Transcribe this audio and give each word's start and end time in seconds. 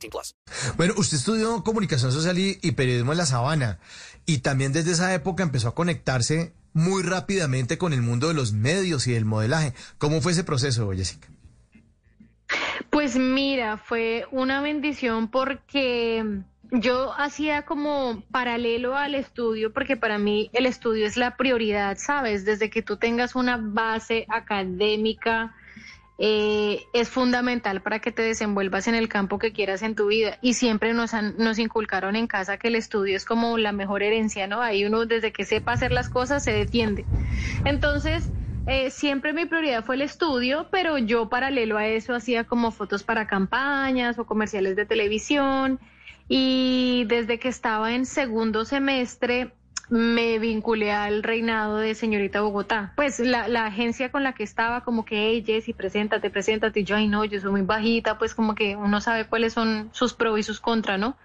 18 0.00 0.10
plus. 0.10 0.34
Bueno, 0.76 0.94
usted 0.96 1.16
estudió 1.16 1.62
comunicación 1.62 2.12
social 2.12 2.38
y, 2.38 2.58
y 2.62 2.72
periodismo 2.72 3.12
en 3.12 3.18
la 3.18 3.26
sabana 3.26 3.78
y 4.26 4.38
también 4.38 4.72
desde 4.72 4.92
esa 4.92 5.14
época 5.14 5.42
empezó 5.42 5.68
a 5.68 5.74
conectarse 5.74 6.52
muy 6.72 7.02
rápidamente 7.02 7.78
con 7.78 7.92
el 7.92 8.02
mundo 8.02 8.28
de 8.28 8.34
los 8.34 8.52
medios 8.52 9.06
y 9.06 9.12
del 9.12 9.24
modelaje. 9.24 9.74
¿Cómo 9.98 10.20
fue 10.20 10.32
ese 10.32 10.44
proceso, 10.44 10.90
Jessica? 10.92 11.28
Pues 12.90 13.16
mira, 13.16 13.76
fue 13.76 14.26
una 14.30 14.60
bendición 14.60 15.28
porque 15.28 16.42
yo 16.72 17.12
hacía 17.14 17.62
como 17.62 18.22
paralelo 18.30 18.96
al 18.96 19.14
estudio, 19.14 19.72
porque 19.72 19.96
para 19.96 20.18
mí 20.18 20.50
el 20.52 20.66
estudio 20.66 21.06
es 21.06 21.16
la 21.16 21.36
prioridad, 21.36 21.96
¿sabes? 21.98 22.44
Desde 22.44 22.70
que 22.70 22.82
tú 22.82 22.96
tengas 22.96 23.34
una 23.34 23.58
base 23.60 24.26
académica, 24.28 25.54
eh, 26.22 26.86
es 26.92 27.08
fundamental 27.08 27.80
para 27.80 28.00
que 28.00 28.12
te 28.12 28.20
desenvuelvas 28.20 28.86
en 28.88 28.94
el 28.94 29.08
campo 29.08 29.38
que 29.38 29.54
quieras 29.54 29.80
en 29.80 29.94
tu 29.94 30.08
vida. 30.08 30.36
Y 30.42 30.52
siempre 30.52 30.92
nos, 30.92 31.14
han, 31.14 31.34
nos 31.38 31.58
inculcaron 31.58 32.14
en 32.14 32.26
casa 32.26 32.58
que 32.58 32.68
el 32.68 32.76
estudio 32.76 33.16
es 33.16 33.24
como 33.24 33.56
la 33.56 33.72
mejor 33.72 34.02
herencia, 34.02 34.46
¿no? 34.46 34.60
Ahí 34.60 34.84
uno 34.84 35.06
desde 35.06 35.32
que 35.32 35.46
sepa 35.46 35.72
hacer 35.72 35.92
las 35.92 36.10
cosas 36.10 36.44
se 36.44 36.52
defiende. 36.52 37.06
Entonces, 37.64 38.30
eh, 38.66 38.90
siempre 38.90 39.32
mi 39.32 39.46
prioridad 39.46 39.82
fue 39.82 39.94
el 39.94 40.02
estudio, 40.02 40.68
pero 40.70 40.98
yo 40.98 41.30
paralelo 41.30 41.78
a 41.78 41.86
eso 41.86 42.14
hacía 42.14 42.44
como 42.44 42.70
fotos 42.70 43.02
para 43.02 43.26
campañas 43.26 44.18
o 44.18 44.26
comerciales 44.26 44.76
de 44.76 44.84
televisión. 44.84 45.80
Y 46.28 47.06
desde 47.08 47.38
que 47.38 47.48
estaba 47.48 47.94
en 47.94 48.04
segundo 48.04 48.66
semestre 48.66 49.54
me 49.90 50.38
vinculé 50.38 50.92
al 50.92 51.22
reinado 51.22 51.78
de 51.78 51.94
señorita 51.94 52.40
Bogotá. 52.40 52.92
Pues 52.96 53.18
la, 53.18 53.48
la 53.48 53.66
agencia 53.66 54.10
con 54.10 54.22
la 54.22 54.32
que 54.32 54.44
estaba, 54.44 54.82
como 54.84 55.04
que, 55.04 55.28
hey, 55.28 55.42
Jessy, 55.44 55.72
preséntate, 55.72 56.30
preséntate. 56.30 56.80
Y 56.80 56.84
yo, 56.84 56.96
ay, 56.96 57.08
no, 57.08 57.24
yo 57.24 57.40
soy 57.40 57.50
muy 57.50 57.62
bajita, 57.62 58.16
pues 58.16 58.34
como 58.34 58.54
que 58.54 58.76
uno 58.76 59.00
sabe 59.00 59.26
cuáles 59.26 59.52
son 59.52 59.90
sus 59.92 60.14
pros 60.14 60.38
y 60.38 60.42
sus 60.44 60.60
contras, 60.60 60.98
¿no? 60.98 61.16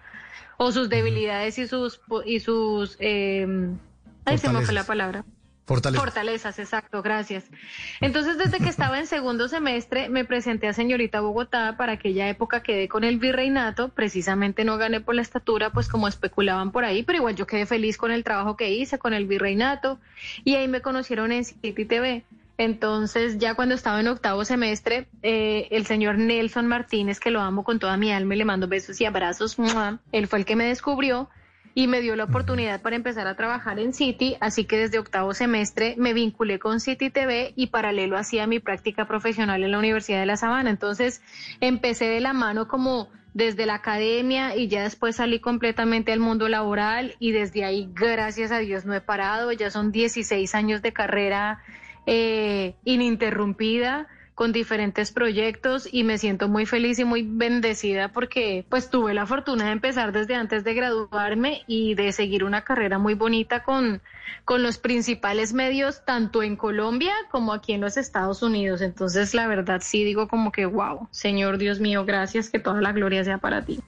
O 0.57 0.71
sus 0.71 0.89
debilidades 0.89 1.57
y 1.59 1.67
sus, 1.67 2.01
y 2.25 2.39
sus, 2.39 2.97
eh, 2.99 3.47
ay, 4.25 4.37
se 4.37 4.49
me 4.49 4.61
fue 4.61 4.73
la 4.73 4.83
palabra. 4.83 5.25
Fortaleza. 5.65 6.03
Fortalezas, 6.03 6.59
exacto, 6.59 7.01
gracias. 7.01 7.45
Entonces, 7.99 8.37
desde 8.37 8.59
que 8.59 8.69
estaba 8.69 8.99
en 8.99 9.07
segundo 9.07 9.47
semestre, 9.47 10.09
me 10.09 10.23
presenté 10.23 10.67
a 10.67 10.73
señorita 10.73 11.21
Bogotá 11.21 11.75
para 11.75 11.93
aquella 11.93 12.29
época 12.29 12.61
quedé 12.61 12.87
con 12.87 13.03
el 13.03 13.17
virreinato, 13.17 13.89
precisamente 13.89 14.63
no 14.63 14.77
gané 14.77 15.01
por 15.01 15.15
la 15.15 15.23
estatura, 15.23 15.71
pues 15.71 15.87
como 15.87 16.07
especulaban 16.07 16.71
por 16.71 16.85
ahí, 16.85 17.01
pero 17.01 17.17
igual 17.17 17.35
yo 17.35 17.47
quedé 17.47 17.65
feliz 17.65 17.97
con 17.97 18.11
el 18.11 18.23
trabajo 18.23 18.55
que 18.55 18.69
hice, 18.69 18.99
con 18.99 19.15
el 19.15 19.25
virreinato, 19.25 19.99
y 20.43 20.53
ahí 20.53 20.67
me 20.67 20.81
conocieron 20.81 21.31
en 21.31 21.43
City 21.43 21.85
TV. 21.85 22.23
Entonces, 22.57 23.39
ya 23.39 23.55
cuando 23.55 23.73
estaba 23.73 23.99
en 23.99 24.07
octavo 24.07 24.45
semestre, 24.45 25.07
eh, 25.23 25.67
el 25.71 25.87
señor 25.87 26.19
Nelson 26.19 26.67
Martínez, 26.67 27.19
que 27.19 27.31
lo 27.31 27.41
amo 27.41 27.63
con 27.63 27.79
toda 27.79 27.97
mi 27.97 28.11
alma 28.11 28.35
y 28.35 28.37
le 28.37 28.45
mando 28.45 28.67
besos 28.67 29.01
y 29.01 29.05
abrazos, 29.05 29.57
¡mua! 29.57 29.99
él 30.11 30.27
fue 30.27 30.39
el 30.39 30.45
que 30.45 30.55
me 30.55 30.65
descubrió 30.65 31.27
y 31.77 31.87
me 31.87 31.99
dio 31.99 32.15
la 32.15 32.23
oportunidad 32.23 32.81
para 32.81 32.95
empezar 32.95 33.27
a 33.27 33.35
trabajar 33.35 33.79
en 33.79 33.93
City, 33.93 34.37
así 34.39 34.63
que 34.63 34.77
desde 34.77 34.97
octavo 34.97 35.33
semestre 35.33 35.95
me 35.97 36.13
vinculé 36.13 36.57
con 36.57 36.79
City 36.79 37.09
TV 37.09 37.51
y 37.57 37.67
paralelo 37.67 38.17
hacía 38.17 38.47
mi 38.47 38.59
práctica 38.59 39.05
profesional 39.07 39.61
en 39.61 39.71
la 39.71 39.79
Universidad 39.79 40.21
de 40.21 40.25
La 40.25 40.37
Sabana. 40.37 40.69
Entonces 40.69 41.21
empecé 41.59 42.05
de 42.05 42.21
la 42.21 42.31
mano 42.31 42.69
como 42.69 43.09
desde 43.33 43.65
la 43.65 43.75
academia 43.75 44.55
y 44.55 44.69
ya 44.69 44.83
después 44.83 45.17
salí 45.17 45.41
completamente 45.41 46.13
al 46.13 46.21
mundo 46.21 46.47
laboral 46.47 47.15
y 47.19 47.33
desde 47.33 47.65
ahí, 47.65 47.89
gracias 47.93 48.53
a 48.53 48.59
Dios, 48.59 48.85
no 48.85 48.93
he 48.93 49.01
parado. 49.01 49.51
Ya 49.51 49.69
son 49.69 49.91
16 49.91 50.55
años 50.55 50.81
de 50.81 50.93
carrera 50.93 51.61
eh, 52.05 52.75
ininterrumpida 52.85 54.07
con 54.35 54.51
diferentes 54.51 55.11
proyectos 55.11 55.87
y 55.89 56.03
me 56.03 56.17
siento 56.17 56.49
muy 56.49 56.65
feliz 56.65 56.99
y 56.99 57.05
muy 57.05 57.23
bendecida 57.23 58.09
porque 58.09 58.65
pues 58.69 58.89
tuve 58.89 59.13
la 59.13 59.25
fortuna 59.25 59.67
de 59.67 59.71
empezar 59.71 60.11
desde 60.11 60.35
antes 60.35 60.65
de 60.65 60.73
graduarme 60.73 61.63
y 61.67 61.95
de 61.95 62.11
seguir 62.11 62.43
una 62.43 62.65
carrera 62.65 62.99
muy 62.99 63.13
bonita 63.13 63.63
con, 63.63 64.01
con 64.43 64.61
los 64.61 64.77
principales 64.77 65.53
medios 65.53 66.03
tanto 66.05 66.43
en 66.43 66.57
Colombia 66.57 67.13
como 67.31 67.53
aquí 67.53 67.71
en 67.71 67.79
los 67.79 67.95
Estados 67.95 68.43
Unidos. 68.43 68.81
Entonces 68.81 69.33
la 69.33 69.47
verdad 69.47 69.81
sí 69.81 70.03
digo 70.03 70.27
como 70.27 70.51
que 70.51 70.65
wow, 70.65 71.07
Señor 71.11 71.57
Dios 71.57 71.79
mío, 71.79 72.03
gracias, 72.03 72.49
que 72.49 72.59
toda 72.59 72.81
la 72.81 72.91
gloria 72.91 73.23
sea 73.23 73.37
para 73.37 73.63
ti. 73.63 73.79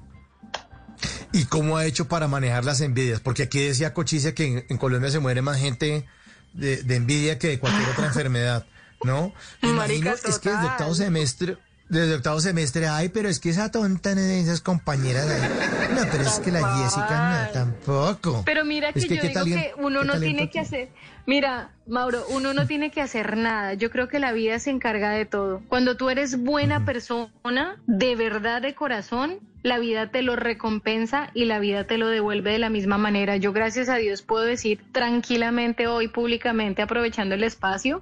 ¿Y 1.33 1.43
cómo 1.43 1.75
ha 1.75 1.85
hecho 1.85 2.07
para 2.07 2.29
manejar 2.29 2.63
las 2.63 2.79
envidias? 2.79 3.19
Porque 3.19 3.43
aquí 3.43 3.59
decía 3.59 3.93
Cochicia 3.93 4.33
que 4.33 4.45
en, 4.45 4.65
en 4.69 4.77
Colombia 4.77 5.11
se 5.11 5.19
muere 5.19 5.41
más 5.41 5.59
gente 5.59 6.05
de, 6.53 6.83
de 6.83 6.95
envidia 6.95 7.37
que 7.37 7.49
de 7.49 7.59
cualquier 7.59 7.89
otra 7.89 8.05
enfermedad, 8.07 8.65
¿no? 9.03 9.33
Me 9.61 9.73
Marica, 9.73 10.09
imagino, 10.09 10.29
es 10.29 10.39
que 10.39 10.49
desde 10.49 10.65
octavo 10.65 10.95
semestre, 10.95 11.57
desde 11.89 12.15
octavo 12.15 12.39
semestre, 12.41 12.87
ay, 12.87 13.09
pero 13.09 13.29
es 13.29 13.39
que 13.39 13.49
esa 13.49 13.71
tonta 13.71 14.13
de 14.13 14.41
esas 14.41 14.59
compañeras 14.59 15.25
ahí. 15.29 15.95
No, 15.95 16.01
pero 16.11 16.23
es 16.23 16.39
que 16.39 16.51
la 16.51 16.75
Jessica 16.75 17.45
no, 17.45 17.53
tampoco. 17.53 18.43
Pero 18.45 18.65
mira 18.65 18.91
que, 18.91 18.99
Es 18.99 19.05
que 19.05 19.15
yo 19.15 19.21
digo 19.21 19.45
que 19.45 19.71
uno 19.77 20.03
no 20.03 20.19
tiene 20.19 20.49
que 20.49 20.59
hacer. 20.59 20.89
Mira, 21.25 21.71
Mauro, 21.87 22.25
uno 22.29 22.53
no 22.53 22.67
tiene 22.67 22.91
que 22.91 23.01
hacer 23.01 23.37
nada. 23.37 23.73
Yo 23.73 23.89
creo 23.89 24.09
que 24.09 24.19
la 24.19 24.33
vida 24.33 24.59
se 24.59 24.69
encarga 24.69 25.11
de 25.11 25.25
todo. 25.25 25.61
Cuando 25.69 25.95
tú 25.95 26.09
eres 26.09 26.41
buena 26.41 26.85
persona, 26.85 27.77
de 27.85 28.15
verdad, 28.15 28.61
de 28.61 28.75
corazón, 28.75 29.39
la 29.63 29.79
vida 29.79 30.11
te 30.11 30.21
lo 30.21 30.35
recompensa 30.35 31.29
y 31.33 31.45
la 31.45 31.59
vida 31.59 31.85
te 31.85 31.97
lo 31.97 32.07
devuelve 32.07 32.51
de 32.51 32.59
la 32.59 32.69
misma 32.69 32.97
manera. 32.97 33.37
Yo, 33.37 33.53
gracias 33.53 33.87
a 33.89 33.95
Dios, 33.95 34.21
puedo 34.21 34.43
decir 34.43 34.81
tranquilamente 34.91 35.87
hoy, 35.87 36.07
públicamente, 36.07 36.81
aprovechando 36.81 37.35
el 37.35 37.43
espacio, 37.43 38.01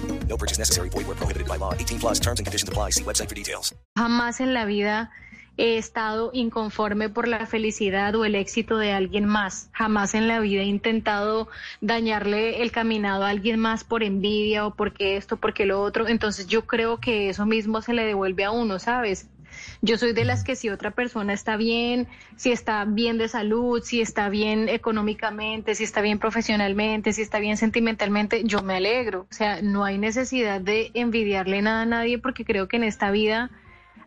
No 0.31 0.37
purchase 0.37 0.57
necessary. 0.57 0.87
Void 0.89 1.07
were 1.07 1.15
prohibited 1.15 1.47
by 1.47 1.57
law. 1.57 1.73
18 1.73 1.99
plus 1.99 2.19
terms 2.19 2.39
and 2.39 2.47
conditions 2.47 2.69
apply. 2.69 2.91
See 2.91 3.03
website 3.03 3.27
for 3.27 3.35
details. 3.35 3.75
jamás 3.97 4.39
en 4.39 4.53
la 4.53 4.65
vida 4.65 5.11
he 5.57 5.77
estado 5.77 6.31
inconforme 6.33 7.09
por 7.09 7.27
la 7.27 7.45
felicidad 7.45 8.15
o 8.15 8.25
el 8.25 8.35
éxito 8.35 8.77
de 8.77 8.93
alguien 8.93 9.25
más. 9.25 9.69
Jamás 9.73 10.15
en 10.15 10.27
la 10.27 10.39
vida 10.39 10.61
he 10.61 10.65
intentado 10.65 11.49
dañarle 11.81 12.61
el 12.61 12.71
caminado 12.71 13.25
a 13.25 13.29
alguien 13.29 13.59
más 13.59 13.83
por 13.83 14.01
envidia 14.03 14.65
o 14.65 14.73
porque 14.73 15.17
esto, 15.17 15.37
porque 15.37 15.65
lo 15.65 15.81
otro. 15.81 16.07
Entonces 16.07 16.47
yo 16.47 16.65
creo 16.65 16.99
que 16.99 17.29
eso 17.29 17.45
mismo 17.45 17.81
se 17.81 17.93
le 17.93 18.05
devuelve 18.05 18.45
a 18.45 18.51
uno, 18.51 18.79
¿sabes? 18.79 19.27
Yo 19.81 19.97
soy 19.97 20.13
de 20.13 20.25
las 20.25 20.43
que 20.43 20.55
si 20.55 20.69
otra 20.69 20.91
persona 20.91 21.33
está 21.33 21.57
bien, 21.57 22.07
si 22.35 22.51
está 22.51 22.85
bien 22.85 23.17
de 23.17 23.27
salud, 23.27 23.81
si 23.83 24.01
está 24.01 24.29
bien 24.29 24.69
económicamente, 24.69 25.75
si 25.75 25.83
está 25.83 26.01
bien 26.01 26.19
profesionalmente, 26.19 27.13
si 27.13 27.21
está 27.21 27.39
bien 27.39 27.57
sentimentalmente, 27.57 28.43
yo 28.43 28.61
me 28.61 28.75
alegro. 28.75 29.27
O 29.29 29.33
sea, 29.33 29.61
no 29.61 29.83
hay 29.83 29.97
necesidad 29.97 30.61
de 30.61 30.91
envidiarle 30.93 31.61
nada 31.61 31.81
a 31.81 31.85
nadie 31.85 32.17
porque 32.17 32.45
creo 32.45 32.67
que 32.67 32.77
en 32.77 32.83
esta 32.83 33.11
vida 33.11 33.51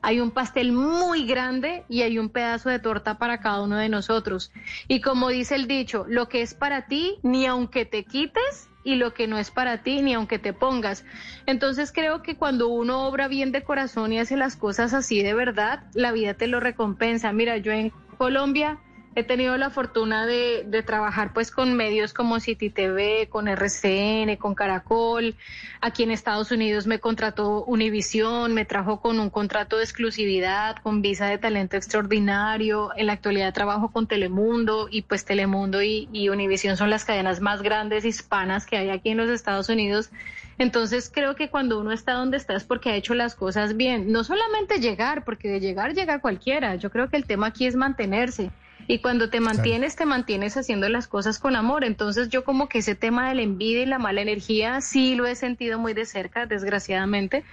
hay 0.04 0.20
un 0.20 0.32
pastel 0.32 0.72
muy 0.72 1.26
grande 1.26 1.84
y 1.88 2.02
hay 2.02 2.18
un 2.18 2.28
pedazo 2.28 2.68
de 2.68 2.78
torta 2.78 3.16
para 3.16 3.40
cada 3.40 3.62
uno 3.62 3.76
de 3.76 3.88
nosotros. 3.88 4.52
Y 4.86 5.00
como 5.00 5.30
dice 5.30 5.54
el 5.54 5.66
dicho, 5.66 6.04
lo 6.08 6.28
que 6.28 6.42
es 6.42 6.52
para 6.52 6.86
ti, 6.86 7.16
ni 7.22 7.46
aunque 7.46 7.86
te 7.86 8.04
quites, 8.04 8.68
y 8.84 8.96
lo 8.96 9.14
que 9.14 9.26
no 9.26 9.38
es 9.38 9.50
para 9.50 9.82
ti, 9.82 10.02
ni 10.02 10.14
aunque 10.14 10.38
te 10.38 10.52
pongas. 10.52 11.04
Entonces 11.46 11.90
creo 11.90 12.22
que 12.22 12.36
cuando 12.36 12.68
uno 12.68 13.06
obra 13.08 13.26
bien 13.26 13.50
de 13.50 13.64
corazón 13.64 14.12
y 14.12 14.20
hace 14.20 14.36
las 14.36 14.56
cosas 14.56 14.92
así 14.92 15.22
de 15.22 15.34
verdad, 15.34 15.84
la 15.94 16.12
vida 16.12 16.34
te 16.34 16.46
lo 16.46 16.60
recompensa. 16.60 17.32
Mira, 17.32 17.56
yo 17.56 17.72
en 17.72 17.90
Colombia 18.18 18.78
He 19.16 19.22
tenido 19.22 19.56
la 19.56 19.70
fortuna 19.70 20.26
de, 20.26 20.64
de, 20.66 20.82
trabajar 20.82 21.32
pues 21.32 21.52
con 21.52 21.74
medios 21.74 22.12
como 22.12 22.40
City 22.40 22.68
TV, 22.68 23.28
con 23.30 23.46
RCN, 23.46 24.36
con 24.36 24.56
Caracol. 24.56 25.36
Aquí 25.80 26.02
en 26.02 26.10
Estados 26.10 26.50
Unidos 26.50 26.88
me 26.88 26.98
contrató 26.98 27.64
Univision, 27.64 28.52
me 28.54 28.64
trajo 28.64 29.00
con 29.00 29.20
un 29.20 29.30
contrato 29.30 29.76
de 29.76 29.84
exclusividad, 29.84 30.78
con 30.78 31.00
visa 31.00 31.26
de 31.26 31.38
talento 31.38 31.76
extraordinario. 31.76 32.90
En 32.96 33.06
la 33.06 33.12
actualidad 33.12 33.54
trabajo 33.54 33.92
con 33.92 34.08
Telemundo 34.08 34.88
y 34.90 35.02
pues 35.02 35.24
Telemundo 35.24 35.80
y, 35.80 36.08
y 36.12 36.28
Univision 36.28 36.76
son 36.76 36.90
las 36.90 37.04
cadenas 37.04 37.40
más 37.40 37.62
grandes 37.62 38.04
hispanas 38.04 38.66
que 38.66 38.78
hay 38.78 38.90
aquí 38.90 39.10
en 39.10 39.18
los 39.18 39.30
Estados 39.30 39.68
Unidos. 39.68 40.10
Entonces 40.58 41.10
creo 41.12 41.36
que 41.36 41.50
cuando 41.50 41.80
uno 41.80 41.92
está 41.92 42.14
donde 42.14 42.36
está 42.36 42.56
es 42.56 42.64
porque 42.64 42.90
ha 42.90 42.96
hecho 42.96 43.14
las 43.14 43.36
cosas 43.36 43.76
bien. 43.76 44.10
No 44.10 44.24
solamente 44.24 44.80
llegar, 44.80 45.24
porque 45.24 45.48
de 45.48 45.60
llegar 45.60 45.94
llega 45.94 46.20
cualquiera. 46.20 46.74
Yo 46.74 46.90
creo 46.90 47.08
que 47.08 47.16
el 47.16 47.26
tema 47.26 47.46
aquí 47.46 47.66
es 47.66 47.76
mantenerse. 47.76 48.50
Y 48.86 48.98
cuando 48.98 49.30
te 49.30 49.40
mantienes, 49.40 49.96
te 49.96 50.04
mantienes 50.04 50.56
haciendo 50.56 50.88
las 50.88 51.08
cosas 51.08 51.38
con 51.38 51.56
amor. 51.56 51.84
Entonces 51.84 52.28
yo 52.28 52.44
como 52.44 52.68
que 52.68 52.78
ese 52.78 52.94
tema 52.94 53.28
de 53.28 53.34
la 53.36 53.42
envidia 53.42 53.82
y 53.82 53.86
la 53.86 53.98
mala 53.98 54.20
energía 54.20 54.80
sí 54.80 55.14
lo 55.14 55.26
he 55.26 55.36
sentido 55.36 55.78
muy 55.78 55.94
de 55.94 56.04
cerca, 56.04 56.46
desgraciadamente. 56.46 57.44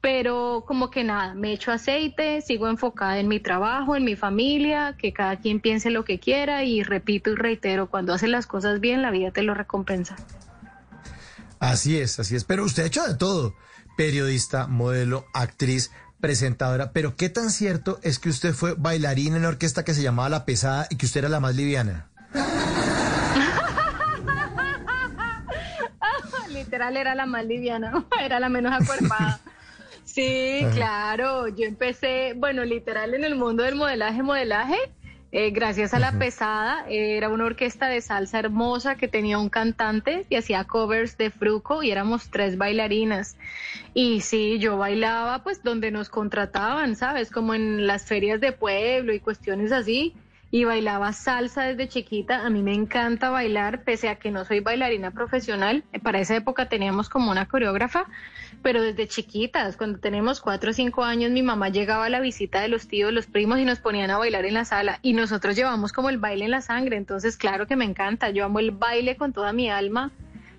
Pero 0.00 0.64
como 0.66 0.90
que 0.90 1.04
nada, 1.04 1.34
me 1.34 1.52
echo 1.52 1.72
aceite, 1.72 2.40
sigo 2.42 2.68
enfocada 2.68 3.18
en 3.18 3.28
mi 3.28 3.40
trabajo, 3.40 3.96
en 3.96 4.04
mi 4.04 4.16
familia, 4.16 4.96
que 4.98 5.12
cada 5.12 5.36
quien 5.36 5.60
piense 5.60 5.90
lo 5.90 6.04
que 6.04 6.20
quiera 6.20 6.64
y 6.64 6.82
repito 6.82 7.30
y 7.30 7.34
reitero, 7.34 7.88
cuando 7.88 8.12
haces 8.12 8.28
las 8.28 8.46
cosas 8.46 8.80
bien, 8.80 9.02
la 9.02 9.10
vida 9.10 9.30
te 9.30 9.42
lo 9.42 9.54
recompensa. 9.54 10.16
Así 11.60 11.98
es, 11.98 12.18
así 12.20 12.36
es. 12.36 12.44
Pero 12.44 12.64
usted 12.64 12.84
ha 12.84 12.86
hecho 12.86 13.04
de 13.04 13.14
todo. 13.14 13.54
Periodista, 13.96 14.68
modelo, 14.68 15.26
actriz, 15.34 15.90
presentadora. 16.20 16.92
Pero 16.92 17.16
¿qué 17.16 17.28
tan 17.28 17.50
cierto 17.50 17.98
es 18.02 18.18
que 18.18 18.28
usted 18.28 18.54
fue 18.54 18.74
bailarina 18.76 19.36
en 19.36 19.42
una 19.42 19.48
orquesta 19.48 19.84
que 19.84 19.94
se 19.94 20.02
llamaba 20.02 20.28
La 20.28 20.44
Pesada 20.44 20.86
y 20.90 20.96
que 20.96 21.06
usted 21.06 21.20
era 21.20 21.28
la 21.28 21.40
más 21.40 21.56
liviana? 21.56 22.06
Literal 26.50 26.96
era 26.96 27.14
la 27.14 27.26
más 27.26 27.44
liviana, 27.44 28.04
era 28.20 28.40
la 28.40 28.48
menos 28.48 28.72
acuerpada. 28.72 29.40
Sí, 30.04 30.66
claro, 30.74 31.48
yo 31.48 31.64
empecé, 31.64 32.32
bueno, 32.34 32.64
literal 32.64 33.14
en 33.14 33.24
el 33.24 33.36
mundo 33.36 33.62
del 33.62 33.76
modelaje, 33.76 34.22
modelaje, 34.22 34.76
eh, 35.30 35.50
gracias 35.50 35.92
a 35.92 35.98
la 35.98 36.12
pesada, 36.12 36.86
era 36.88 37.28
una 37.28 37.44
orquesta 37.44 37.88
de 37.88 38.00
salsa 38.00 38.38
hermosa 38.38 38.94
que 38.94 39.08
tenía 39.08 39.38
un 39.38 39.50
cantante 39.50 40.24
y 40.30 40.36
hacía 40.36 40.64
covers 40.64 41.18
de 41.18 41.30
Fruco 41.30 41.82
y 41.82 41.90
éramos 41.90 42.30
tres 42.30 42.56
bailarinas. 42.56 43.36
Y 43.92 44.22
sí, 44.22 44.58
yo 44.58 44.78
bailaba 44.78 45.42
pues 45.42 45.62
donde 45.62 45.90
nos 45.90 46.08
contrataban, 46.08 46.96
¿sabes? 46.96 47.30
Como 47.30 47.54
en 47.54 47.86
las 47.86 48.06
ferias 48.06 48.40
de 48.40 48.52
pueblo 48.52 49.12
y 49.12 49.20
cuestiones 49.20 49.70
así. 49.70 50.14
Y 50.50 50.64
bailaba 50.64 51.12
salsa 51.12 51.64
desde 51.64 51.88
chiquita. 51.88 52.46
A 52.46 52.50
mí 52.50 52.62
me 52.62 52.72
encanta 52.74 53.28
bailar, 53.28 53.82
pese 53.82 54.08
a 54.08 54.14
que 54.14 54.30
no 54.30 54.44
soy 54.44 54.60
bailarina 54.60 55.10
profesional. 55.10 55.84
Para 56.02 56.20
esa 56.20 56.36
época 56.36 56.68
teníamos 56.68 57.08
como 57.08 57.30
una 57.30 57.46
coreógrafa, 57.46 58.06
pero 58.62 58.82
desde 58.82 59.06
chiquitas, 59.06 59.76
cuando 59.76 59.98
tenemos 59.98 60.40
cuatro 60.40 60.70
o 60.70 60.72
cinco 60.72 61.04
años, 61.04 61.30
mi 61.30 61.42
mamá 61.42 61.68
llegaba 61.68 62.06
a 62.06 62.08
la 62.08 62.20
visita 62.20 62.60
de 62.60 62.68
los 62.68 62.88
tíos, 62.88 63.12
los 63.12 63.26
primos 63.26 63.58
y 63.58 63.64
nos 63.64 63.78
ponían 63.78 64.10
a 64.10 64.18
bailar 64.18 64.46
en 64.46 64.54
la 64.54 64.64
sala 64.64 64.98
y 65.02 65.12
nosotros 65.12 65.54
llevamos 65.54 65.92
como 65.92 66.08
el 66.08 66.18
baile 66.18 66.46
en 66.46 66.50
la 66.50 66.62
sangre, 66.62 66.96
entonces 66.96 67.36
claro 67.36 67.66
que 67.66 67.76
me 67.76 67.84
encanta, 67.84 68.30
yo 68.30 68.44
amo 68.44 68.58
el 68.58 68.70
baile 68.70 69.16
con 69.16 69.32
toda 69.32 69.52
mi 69.52 69.70
alma. 69.70 70.10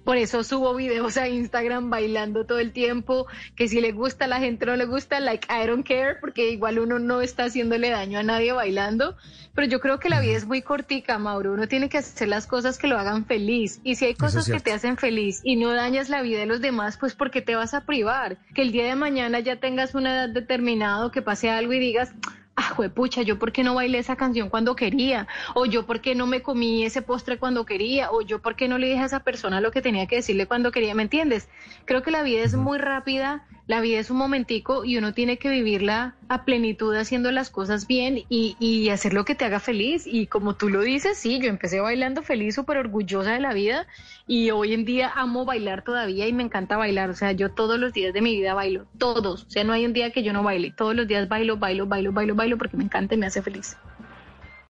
Por 0.10 0.18
eso 0.18 0.44
subo 0.44 0.74
videos 0.74 1.18
a 1.18 1.28
Instagram 1.28 1.92
bailando 1.92 2.44
todo 2.44 2.58
el 2.58 2.72
tiempo, 2.72 3.28
que 3.56 3.68
si 3.68 3.80
le 3.80 3.92
gusta 3.92 4.26
a 4.26 4.28
la 4.28 4.40
gente 4.40 4.66
no 4.66 4.76
le 4.76 4.86
gusta, 4.86 5.20
like 5.20 5.48
I 5.54 5.68
don't 5.68 5.88
care, 5.88 6.16
porque 6.20 6.50
igual 6.50 6.80
uno 6.80 6.98
no 6.98 7.22
está 7.22 7.44
haciéndole 7.44 7.92
daño 7.92 8.18
a 8.18 8.24
nadie 8.24 8.52
bailando. 8.52 9.16
Pero 9.54 9.68
yo 9.68 9.80
creo 9.80 10.00
que 10.00 10.10
la 10.10 10.20
vida 10.20 10.36
es 10.36 10.48
muy 10.48 10.64
cortica, 10.64 11.20
Mauro. 11.20 11.54
Uno 11.54 11.68
tiene 11.68 11.90
que 11.90 12.00
hacer 12.00 12.28
las 12.28 12.48
cosas 12.48 12.80
que 12.80 12.88
lo 12.88 12.98
hagan 12.98 13.28
feliz. 13.28 13.82
Y 13.84 13.98
si 13.98 14.06
hay 14.06 14.16
cosas 14.16 14.50
que 14.50 14.60
te 14.60 14.74
hacen 14.74 14.98
feliz 14.98 15.42
y 15.44 15.58
no 15.58 15.72
dañas 15.74 16.10
la 16.10 16.24
vida 16.24 16.40
de 16.40 16.48
los 16.48 16.60
demás, 16.60 16.98
pues 16.98 17.14
¿por 17.14 17.30
qué 17.30 17.44
te 17.44 17.54
vas 17.54 17.76
a 17.76 17.86
privar? 17.86 18.40
Que 18.56 18.64
el 18.64 18.72
día 18.72 18.86
de 18.86 18.96
mañana 18.96 19.42
ya 19.42 19.60
tengas 19.60 19.94
una 19.94 20.16
edad 20.16 20.30
determinada, 20.30 21.12
que 21.12 21.22
pase 21.22 21.52
algo 21.52 21.72
y 21.74 21.80
digas, 21.80 22.16
ah, 22.60 22.90
pucha, 22.94 23.22
yo 23.22 23.40
por 23.40 23.52
qué 23.52 23.64
no 23.64 23.76
bailé 23.76 24.00
esa 24.00 24.16
canción 24.16 24.50
cuando 24.50 24.76
quería, 24.76 25.28
o 25.56 25.66
yo 25.66 25.86
por 25.86 26.02
qué 26.02 26.16
no 26.16 26.28
me 26.28 26.42
comí 26.42 26.84
ese 26.84 27.02
postre 27.02 27.38
cuando 27.38 27.66
quería, 27.66 28.12
o 28.12 28.22
yo 28.22 28.40
por 28.40 28.56
qué 28.56 28.68
no 28.68 28.78
le 28.78 28.88
dije 28.88 29.02
a 29.02 29.06
esa 29.06 29.22
persona 29.22 29.62
lo 29.62 29.72
que 29.72 29.82
tenía 29.82 30.08
que 30.08 30.18
decirle 30.18 30.48
cuando 30.48 30.72
quería, 30.72 30.94
¿me 30.96 31.04
entiendes? 31.04 31.50
Creo 31.86 32.04
que 32.04 32.12
la 32.12 32.24
vida 32.24 32.44
es 32.44 32.56
muy 32.56 32.78
rápida, 32.78 33.46
la 33.70 33.82
vida 33.82 34.00
es 34.00 34.10
un 34.10 34.18
momentico 34.18 34.84
y 34.84 34.98
uno 34.98 35.14
tiene 35.14 35.38
que 35.38 35.48
vivirla 35.48 36.16
a 36.28 36.44
plenitud 36.44 36.96
haciendo 36.96 37.32
las 37.32 37.52
cosas 37.52 37.86
bien 37.86 38.24
y, 38.28 38.58
y 38.60 38.90
hacer 38.90 39.14
lo 39.14 39.26
que 39.26 39.36
te 39.36 39.46
haga 39.46 39.60
feliz. 39.60 40.08
Y 40.08 40.26
como 40.26 40.56
tú 40.56 40.70
lo 40.70 40.82
dices, 40.82 41.20
sí, 41.20 41.40
yo 41.40 41.50
empecé 41.50 41.80
bailando 41.80 42.24
feliz, 42.24 42.56
súper 42.56 42.78
orgullosa 42.78 43.34
de 43.34 43.40
la 43.40 43.54
vida 43.54 43.86
y 44.26 44.50
hoy 44.50 44.74
en 44.74 44.86
día 44.86 45.12
amo 45.16 45.46
bailar 45.46 45.84
todavía 45.84 46.28
y 46.28 46.34
me 46.34 46.42
encanta 46.42 46.78
bailar. 46.78 47.12
O 47.12 47.14
sea, 47.14 47.32
yo 47.32 47.52
todos 47.52 47.78
los 47.80 47.94
días 47.94 48.12
de 48.12 48.22
mi 48.22 48.36
vida 48.36 48.56
bailo, 48.56 48.88
todos. 48.98 49.44
O 49.44 49.50
sea, 49.52 49.64
no 49.64 49.74
hay 49.74 49.86
un 49.86 49.94
día 49.94 50.10
que 50.10 50.24
yo 50.24 50.34
no 50.34 50.42
baile. 50.42 50.74
Todos 50.76 50.96
los 50.96 51.08
días 51.08 51.30
bailo, 51.30 51.58
bailo, 51.58 51.86
bailo, 51.86 52.12
bailo, 52.12 52.34
bailo 52.34 52.58
porque 52.58 52.76
me 52.76 52.86
encanta 52.86 53.14
y 53.14 53.18
me 53.20 53.28
hace 53.28 53.44
feliz. 53.44 53.78